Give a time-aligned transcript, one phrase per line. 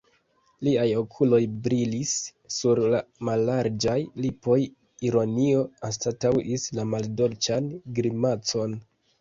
[0.67, 2.13] Liaj okuloj brilis,
[2.55, 4.57] sur la mallarĝaj lipoj
[5.11, 8.77] ironio anstataŭis la maldolĉan grimacon.